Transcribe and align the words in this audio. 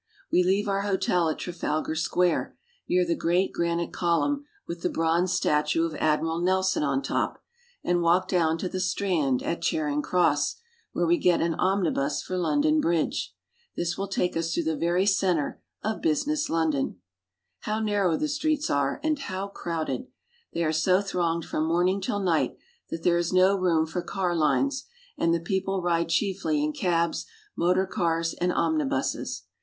We 0.31 0.43
leave 0.43 0.67
our 0.67 0.81
hotel 0.81 1.29
at 1.29 1.37
Trafal 1.37 1.85
gar 1.85 1.93
Square, 1.93 2.57
near 2.89 3.05
the 3.05 3.15
great 3.15 3.53
granite 3.53 3.93
col 3.93 4.21
umn 4.27 4.41
with 4.67 4.81
the 4.81 4.89
bronze 4.89 5.31
statue 5.33 5.83
of 5.85 5.93
Admiral 5.93 6.41
Nelson 6.41 6.81
on 6.81 7.03
top, 7.03 7.39
and 7.83 8.01
walk 8.01 8.27
down 8.27 8.57
to 8.57 8.67
the 8.67 8.79
Strand 8.79 9.43
at 9.43 9.61
Charing 9.61 10.01
Cross, 10.01 10.55
where 10.91 11.05
we 11.05 11.19
get 11.19 11.39
an 11.39 11.53
omnibus 11.53 12.23
for 12.23 12.35
Lon 12.35 12.61
don 12.61 12.81
Bridge. 12.81 13.35
This 13.77 13.95
will 13.95 14.07
take 14.07 14.35
us 14.35 14.51
through 14.51 14.63
the 14.63 14.75
very 14.75 15.05
center 15.05 15.61
of 15.83 16.01
business 16.01 16.49
London. 16.49 16.99
How 17.59 17.79
narrow 17.79 18.17
the 18.17 18.27
streets 18.27 18.71
are 18.71 18.99
and 19.03 19.19
how 19.19 19.49
crowded! 19.49 20.07
They 20.51 20.63
are 20.63 20.73
so 20.73 21.01
thronged 21.03 21.45
from 21.45 21.65
morning 21.67 22.01
till 22.01 22.17
night, 22.21 22.57
that 22.89 23.03
there 23.03 23.19
is 23.19 23.31
no 23.31 23.55
room 23.55 23.85
for 23.85 24.01
car 24.01 24.35
lines, 24.35 24.85
and 25.15 25.31
the 25.31 25.39
people 25.39 25.83
ride 25.83 26.09
chiefly 26.09 26.63
in 26.63 26.73
cabs, 26.73 27.27
motor 27.55 27.85
cars, 27.85 28.33
and 28.41 28.51
omnibuses. 28.51 29.43